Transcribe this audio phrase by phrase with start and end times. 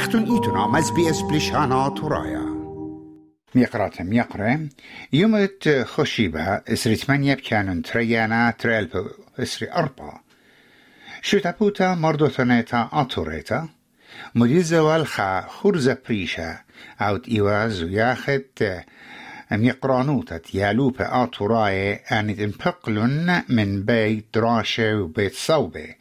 [0.00, 2.44] اختون ايتونا مز بي اس بلشانا ترايا
[3.54, 4.60] ميقرات ميقرة.
[5.12, 9.08] يومت خشيبة إسري ثمانية بكانون تريانا تريلبو
[9.38, 10.24] إسري أربعة.
[11.22, 13.68] شو تابوتا مردو ثنيتا أطوريتا
[14.34, 16.58] مدير زوال خا خرزة بريشة.
[17.00, 18.42] عود إيواز وياخد
[19.52, 25.94] ميقرانوتا يالوبة آتوراي أنت انبقلن من بيت دراشة وبيت صوبة.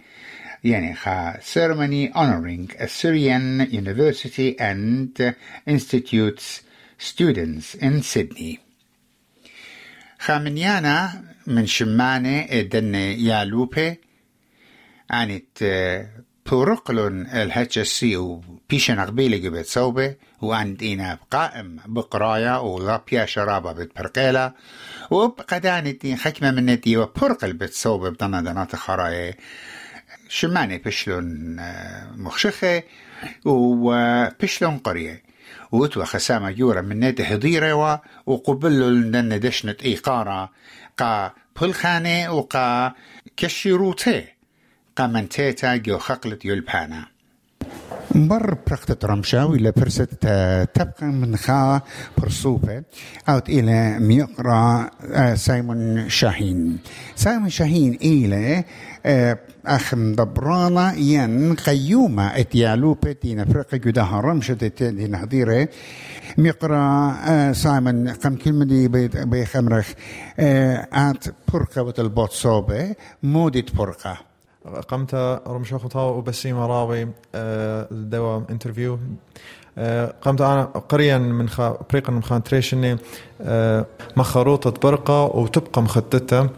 [0.63, 5.35] يعني خا ceremony honoring Assyrian University and
[5.67, 6.61] Institutes
[6.97, 8.59] students in Sydney.
[10.19, 13.99] خامنيانا من شمانة دن يالوبي
[15.09, 15.63] عنت
[16.45, 24.53] بورقلون الهتشسي وبيشن قبيلة جبت صوبة وعند إنا قائم بقراية وغابيا شرابة بتبرقيلة
[25.11, 29.37] وبقدانت حكمة من ندي وبرقل بتصوبة بدنا دنات خراية
[30.29, 31.55] شمانة بشلون
[32.15, 32.83] مخشخة
[33.45, 35.23] وبشلون قرية.
[35.71, 40.51] وتوا خسامة جورا من نيت هضيرة وقبلوا لن دشنت إيقارة
[40.97, 42.93] قا بلخانة وقا
[43.37, 44.25] كشيروتي
[44.95, 47.05] قا منتيتا جو خقلت يلبانا
[48.15, 50.05] مر برختة رمشاوي لبرسة
[50.73, 51.81] تبقى من خا
[52.17, 52.83] برصوبة
[53.29, 54.89] أوت إلى ميقرأ
[55.35, 56.77] سايمون شاهين.
[57.15, 58.63] سايمون شاهين إلى
[59.65, 65.67] أخ مدبرانا ين قيومة إتيالوبة دينا فرقة جدها رمشة دين هديرة
[66.37, 68.87] ميقرأ سايمون قم كلمة دي
[69.25, 69.87] بيخمرخ
[70.39, 72.95] آت برقة وتلبوت صوبة.
[73.23, 74.28] مودت برقة
[74.65, 75.15] قمت
[75.47, 78.99] رمشو خطاوة وبسيم راوي الدوا انترفيو.
[80.21, 82.97] قمت أنا قريا من خا بريقا من خان تريشني
[84.17, 86.49] مخروطة برقة وتبقى مخططة.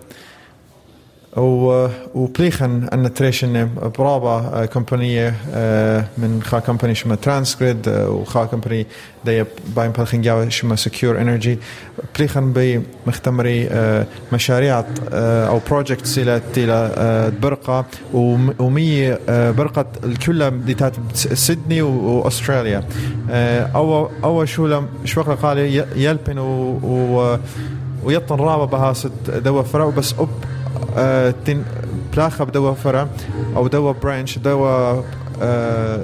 [1.37, 5.29] وبليخن ان تريشن برابا كومبانية
[6.17, 8.87] من خا كومباني شما ترانسكريد وخا كومباني
[9.25, 9.43] دي
[9.75, 11.59] باين بالخن جاوا شما سكيور انرجي
[12.17, 13.69] بليخن بي مختمري
[14.33, 14.83] مشاريع
[15.13, 22.83] أو بروجكت سيلا تيلا برقة ومي برقة الكلها ديتات سيدني واستراليا
[23.75, 25.57] أو أو شو شو قال
[25.95, 27.37] يلبن و
[28.03, 28.93] ويطن رابا بها
[29.27, 30.29] دوا فرا بس أب
[31.45, 31.63] تن
[32.15, 33.07] بلاخة بدوا فرع
[33.55, 35.01] أو دوا برانش دوا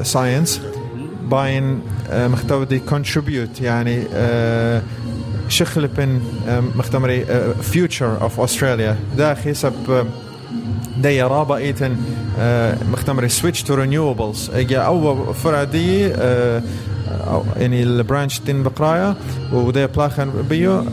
[0.03, 0.61] ساينس
[1.31, 1.79] باين
[2.13, 4.03] مختودي contribute يعني
[5.49, 6.21] شخل بن
[6.75, 7.25] مختمري
[7.73, 9.17] future of Australia.
[9.17, 10.07] داخل سب
[10.97, 11.95] دي رابا ايتن
[12.91, 14.55] مختمري switch to renewables.
[14.55, 16.07] اجا أو فرع دي
[17.57, 19.15] يعني البرانش تين بقرايا
[19.53, 20.83] ودي بلاخن بيو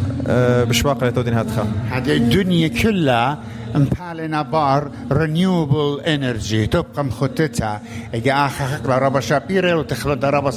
[0.69, 1.69] بشواق تودين هاتخا.
[1.91, 3.39] هذه الدنيا كلها
[3.75, 7.83] مبالنا بار رينيوبل انرجي تبقى مخطتها
[8.27, 10.51] اخر خقلا ربا شابيرة وتخلد ربا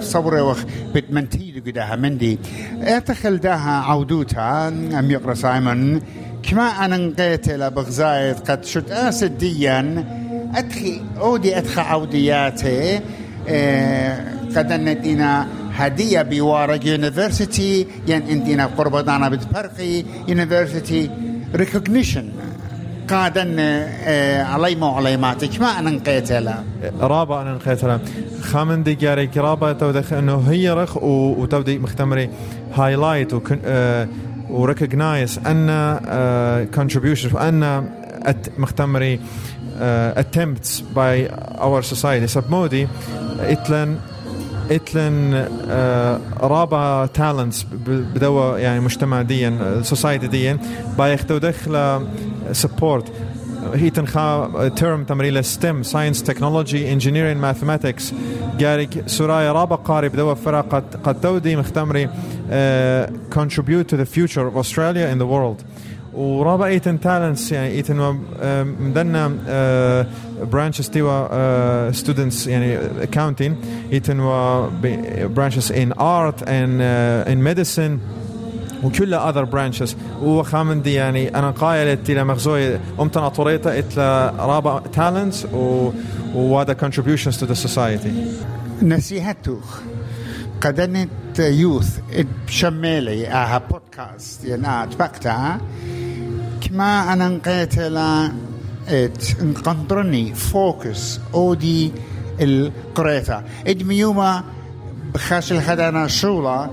[0.00, 2.38] صورة وخ بتمنتيد قداها مندي
[2.82, 6.00] اتخل داها عودوتها ام يقرا سايمون
[6.42, 10.04] كما أنا نقيت بغزايد قد شد اسديا
[10.54, 13.00] ادخي اودي ادخى عودياتي
[14.56, 21.10] قد ندينا هدية بوارق يونيفرسيتي ين اندينا قربضانا بتبرقي يونيفرسيتي
[21.54, 22.28] ريكوجنيشن
[23.10, 23.60] قادن
[24.40, 26.64] علي مو عليماتك ما أنا نقيتها
[27.00, 28.00] رابع أنا نقيتها
[28.40, 32.30] خامن دي جاري رابع تودخ إنه هي رخ وتودي مختمري
[32.74, 33.32] هايلايت
[34.50, 37.88] وريكوجنايز أن contributions وان
[38.58, 39.20] مختمري
[40.16, 42.26] attempts by our society.
[42.26, 42.88] سبمودي
[43.40, 43.96] إتلن
[44.70, 45.48] إتلن
[46.40, 50.58] رابع تالنتس بدوا يعني مجتمع ديا سوسايتي ديا
[50.98, 52.06] بايختو دخل
[52.52, 53.12] سبورت
[53.74, 58.12] هي تنخا ترم تمريل ستيم ساينس تكنولوجي انجينيرين ماثماتكس
[58.58, 62.08] جاريك سورايا رابع قاري بدوا فرق قد تودي مختمري
[63.30, 65.64] contribute to the future of Australia in the world.
[66.14, 68.18] ورابع ايتن تالنتس يعني ايتن
[68.80, 69.32] مدنا
[70.52, 73.52] برانشز تيوا ستودنتس يعني accounting.
[73.92, 74.18] ايتن
[75.34, 77.98] برانشز in art and uh, in medicine.
[78.84, 79.94] وكل other branches.
[80.22, 84.82] وخامن دي يعني أنا قايل إلى مغزوي امتنا طريطة اتلا رابع
[85.52, 85.90] و
[86.34, 88.10] وهذا contributions to the society.
[88.82, 89.60] نصيحته
[90.60, 91.98] قدنت يوث
[92.46, 95.60] بشمالي آها بودكاست يعني اتبقتها
[96.62, 98.32] كما أنا نقيت لا
[99.40, 100.34] انقنطرني.
[100.34, 101.20] فوكس.
[101.34, 101.92] أودي
[102.40, 104.44] القريتا ادميوما
[105.14, 106.70] بخاش الخدانا شولا.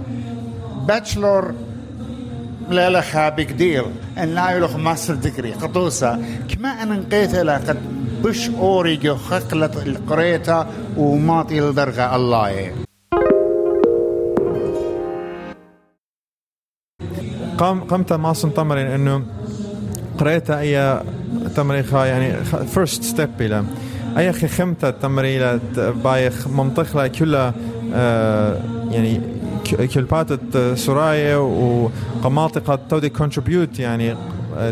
[0.87, 1.53] باتشلور.
[2.69, 3.85] لا بيج ديل
[4.17, 5.53] إن لا يلوخ ماستر ديجري.
[5.53, 6.19] قطوسة
[6.49, 7.77] كما أنا نقيت قد
[8.23, 12.71] بش أوريجو خقلة القريتا وماطي الدرغة الله.
[17.57, 19.25] قام قمت ما تمرين إنه
[20.19, 21.01] قريتها أي
[21.55, 22.33] تمرين خا يعني
[22.73, 23.63] فيرست ستيب إلى.
[24.17, 25.59] أي خي خمتة تمرين
[26.03, 27.53] بايخ منطقة كلها
[27.93, 28.57] آه
[28.91, 29.21] يعني
[29.93, 34.17] كل باتت سرايا وقماطقة تودي contribute يعني uh,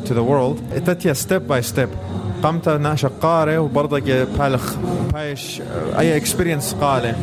[0.08, 0.80] to the world.
[0.86, 1.90] تتيا ستيب باي ستيب
[2.44, 4.74] قمت ناشا قاري وبرضك بالخ
[5.14, 5.62] بايش
[6.00, 7.16] أي اكسبيرينس قالي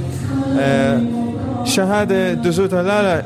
[0.58, 1.00] آه
[1.64, 2.82] شهادة دزوتها.
[2.82, 3.24] لا لا.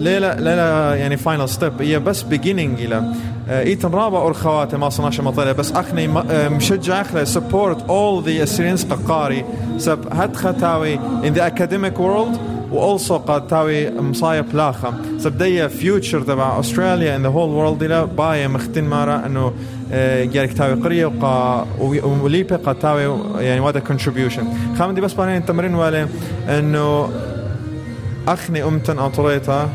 [0.00, 3.14] لا لا لا يعني فاينل ستيب هي بس بيجينينج إلى.
[3.48, 6.08] إيتن رابع اور خواتي ما صناش مطلع بس أخني
[6.48, 9.44] مشجع اخلي سبورت اول ذا اسيرينس قاري.
[9.78, 12.38] سب هات ختاوي ان ذا اكاديميك وورلد
[12.72, 14.94] واولسو قد تاوي مصايب لاخا.
[15.18, 18.06] سبدية فيوتشر تبع استراليا ان ذا هول وورلد إلى.
[18.18, 19.52] باية مختن مارا إنه
[20.32, 21.66] جارك تاوي قرية وقا
[22.22, 24.44] وليبي قد تاوي يعني وادا كونتريبيوشن
[24.78, 26.08] خامدي بس بانين تمرين والي
[26.48, 27.10] إنه
[28.28, 29.68] أخني أمتن اطريتا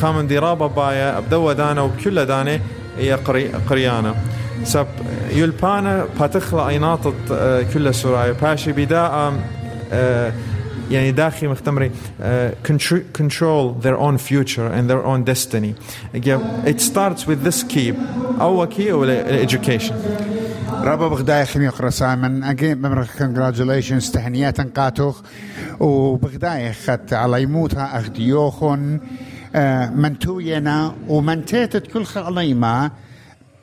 [0.00, 2.60] خامن دي رابا بايا بدوا دانا وبكل داني
[2.98, 4.14] هي قري قريانا
[4.64, 4.86] سب
[5.30, 7.14] يلبانا باتخلا ايناطت
[7.74, 9.32] كل سوراي باشي بداء
[10.90, 12.22] يعني داخلي مختمري uh,
[13.18, 15.74] control their own future and their own destiny.
[16.72, 17.92] It starts with this key.
[18.40, 19.04] أول key هو
[19.46, 19.94] education.
[20.70, 25.20] رابا بغداي خمي يقرا سايمن اجين بمرك كونجراتulations تهنيات قاتوخ
[25.80, 29.00] وبغداي خت على يموتها اخديوخن
[29.94, 32.90] منتوينا ومنتيتت كل خليما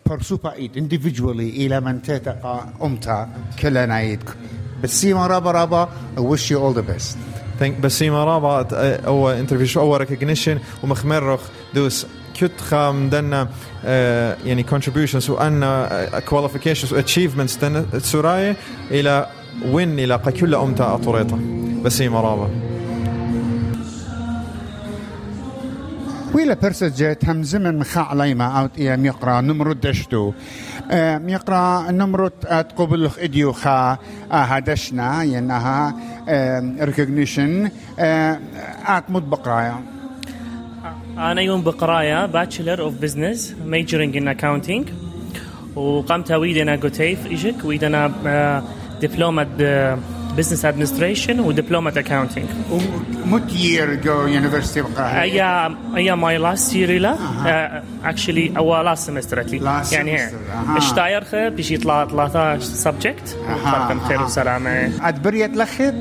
[0.10, 4.24] برسوبا ايد individually إلى منتيتا أمتا كلنا ايد
[4.84, 7.18] بسيما رابا رابا wish you all the best.
[7.60, 8.68] Thank بسيما رابا
[9.08, 11.42] أو انترفيو أو ريكوجنيشن ومخمرخ
[11.74, 12.08] دوس
[12.40, 13.48] كت خام دنا
[14.46, 15.88] يعني contributions وأن
[16.30, 17.66] qualifications achievements
[17.98, 18.56] سوراي
[18.92, 19.30] إلى
[19.66, 21.40] وين إلى كل أمتا اطوريتا
[21.84, 22.75] بسيما رابا.
[26.34, 30.34] ويلا برسجت هم زمن مخا عليما أو يم يقرا نمرد دشتو.
[31.28, 33.98] يقرا نمرد تقبل إديو خا
[34.32, 35.96] هدشنا ينها
[36.82, 37.70] ريكوجنيشن
[38.88, 39.80] آت مد بقرايا.
[41.18, 44.90] أنا يوم بقرايا باتشلر اوف بزنس ميجرينج ان اكاونتينج
[45.76, 48.64] وقمت ويدنا جوتيف ايجك ويدنا
[49.02, 49.48] دبلومه
[50.38, 52.48] business administration ودبلومة accounting.
[53.32, 55.42] What year go university بقراها؟ أي
[55.96, 60.78] أي my last year لا uh, actually أو last semester at last يعني semester.
[60.78, 63.30] اشتاير خ بيجي طلع 13 subject
[63.64, 64.92] فرقم خير وسلامة.
[65.02, 65.94] عاد بريت لخت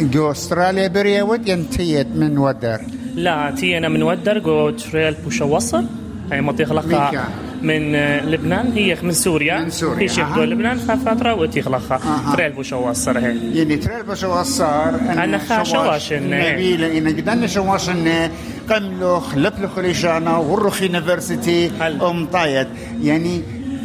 [0.00, 2.80] جو أستراليا بريا ود ينتيت من ودر.
[3.14, 5.84] لا تي أنا من ودر جو تريل بوش وصل
[6.32, 7.22] هي منطقة لقى
[7.62, 7.96] من
[8.32, 8.72] لبنان.
[8.72, 9.60] هي من سوريا.
[9.60, 10.00] من سوريا.
[10.00, 13.58] هي شيخ لبنان فترة وتي خلقها تريل بو شواصر هي.
[13.58, 18.30] يعني تريل بو شواصر أنا خا شواش نبيل إن قدنا شواش إن
[18.70, 22.66] قملوخ لبلخ ليشانا ورخ يونيفرسيتي أم طايد
[23.02, 23.42] يعني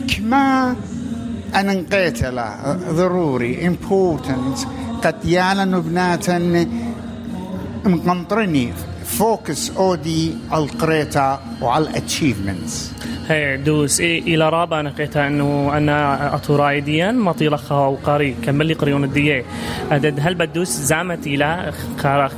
[0.08, 0.76] كما
[1.56, 4.68] أنا نقيت له ضروري important.
[5.04, 6.68] قد يالا نبناتا
[7.86, 8.74] مقنطرني
[9.06, 12.92] فوكس أودي على القريتا وعلى الاتشيفمنتس
[13.28, 14.00] هي دوس.
[14.00, 19.46] إيه إلى رابع أنا قيتها إنه أنا اطورايديا ما طيلخها وقاري كمل لي قريون الدية.
[19.92, 21.74] أدد هل بدوس زعمت إلى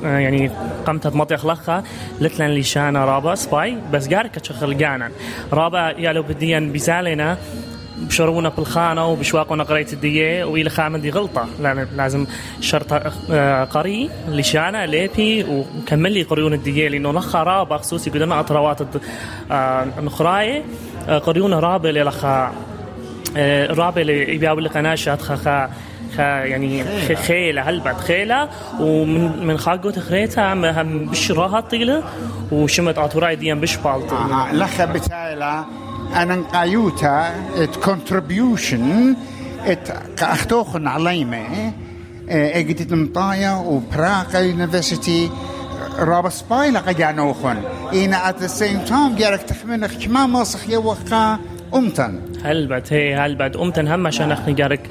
[0.04, 0.52] يعني
[0.86, 1.84] قمت مطيخ لخها
[2.22, 3.78] لتلن لي شانا رابا سباي.
[3.94, 5.12] بس قارك تشغل جانا
[5.54, 7.38] رابا يا لو بديا بيسالنا
[7.98, 11.48] بشرونا بالخانه وبشواقنا قريت الدية وإلى خامن دي غلطة.
[11.96, 12.26] لازم
[12.62, 12.94] شرط
[13.74, 18.80] قري لشانا ليبي وكمل لي قريون الدية لأنه نخا رابا خصوصي قدنا اطروات
[20.02, 20.64] نخراي
[21.26, 22.52] قريون رابا لخا
[23.70, 25.70] رابا اللي يبيعوا لك ناشات خا
[26.18, 26.84] خا يعني
[27.16, 27.62] خيلة.
[27.62, 28.50] هلبت خيلة.
[28.80, 32.04] ومن من خاقو تخريتها هم بشراها طيلة
[32.52, 35.66] وشمت اطوراي ديان بشبالت آه لخا بتايلا
[36.16, 39.16] أنا نقايوتا إت كونتريبيوشن
[39.66, 41.74] إت كأختوخن عليمة
[42.30, 45.30] اجدت مطايا وبراغا يونيفرسيتي
[46.00, 47.58] رابا سباي لقا جانوخن
[47.94, 51.40] إينا at the same time جارك تخمنخ كما مصخ يوخا
[51.76, 52.20] أمتن.
[52.44, 54.90] هلبت هي هلبت أمتن؟ هم عشان أخني جارك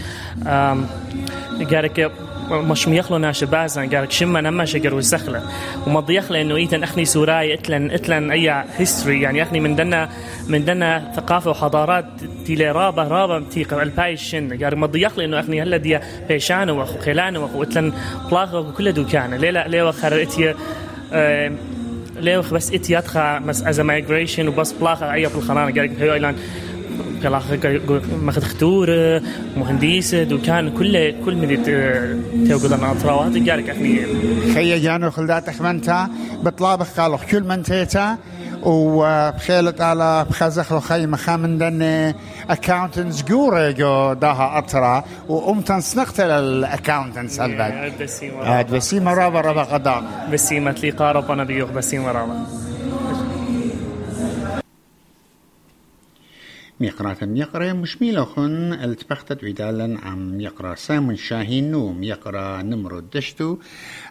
[1.61, 2.13] جارك
[2.51, 5.43] مش ميخلو ناش بازن قالك شما نما شجر وسخلة
[5.87, 10.09] وما ضيخلة إنه إيتن أخني سوراي إتلن إتلن أي هيستوري يعني أخني من دنا
[10.49, 12.05] من دنا ثقافة وحضارات
[12.47, 14.65] تيلي رابا رابا تي الباي شن.
[14.65, 15.99] قال ما ضيخلة إنه أخني هلا دي
[16.29, 17.93] بيشان وخو خلان وخو إتلن
[18.31, 20.55] بلاغة وكل دوكان ليه لا ليه وخر اتيا
[21.13, 21.53] آه
[22.21, 26.37] ليه بس اتياتخا مس از مايجريشن وبس بلاغة اي بالخلانة قالك هيو أيلان
[27.27, 29.23] كلا ماخذ خطورة
[29.57, 31.57] مهندسة دوكان كل كل مدي
[32.47, 34.01] تيوجد أنا أطراوات جارك أخني
[34.55, 36.09] خي جانو خلدات أخمنتا
[36.43, 38.19] بطلابخ قالوا كل من تيتا
[38.63, 42.13] وبخيلت على بخزخ لو خي مخامن دن
[42.51, 50.91] اكاونتنس جوري جو داها أطرا وأمتن سنقت الاكاونتنس هاد بسيمة رابا رابا قدام بسيمة لي
[50.91, 52.66] قارب أنا بيوخ بسيمة رابا
[56.81, 62.03] ميقرات ميقرا مش ميلوخن التبختت عدالا عم يقرا سامن شاهين نوم.
[62.03, 63.59] يقرا نمرو دشتو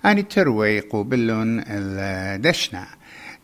[0.06, 2.88] آني تروي قوبلون الدشنا.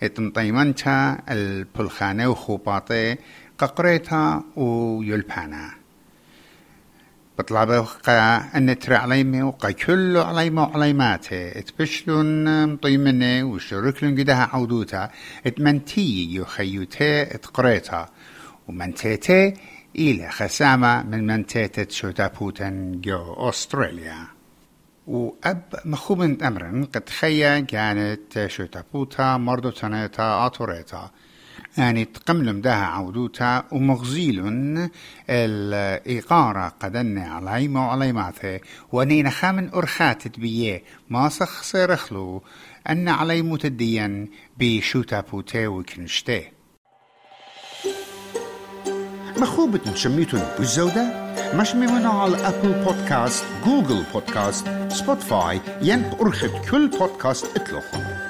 [0.03, 3.15] اتمطيمنتا البلخانة وخوباطي
[3.57, 5.71] ققريتا ويلبانا.
[7.39, 7.85] بطلب
[8.55, 11.59] أن ترى عليمي وقا كل عليمي وعليماتة.
[11.59, 15.09] إتبشلون مطيمنة وشركلون قدها عودوتا.
[15.47, 18.09] إتمنتي يخيوتي إتقريتا.
[18.71, 19.53] ومنتيتي
[19.95, 24.27] إلى خسامة من منتيتة شوتابوتن جو أستراليا.
[25.07, 31.11] وأب مخوبن أمرن قد خيا كانت شوتابوتا مردو تنيتا آتوريتا.
[31.77, 34.41] يعني تقملم دها عودوتا ومغزيل
[35.29, 38.59] الإقارة قدن علي مو علي ماثي.
[38.91, 42.43] وانين خامن أرخات بيه ما سخ سيرخلو
[42.89, 46.51] أن علي متديا بشوتا بوتي وكنشتي
[49.41, 57.45] مخوبة شميتون بالزودة؟ مش ممنوع على أبل بودكاست جوجل بودكاست سبوتفاي ين أرخد كل بودكاست
[57.55, 58.20] اطلقهم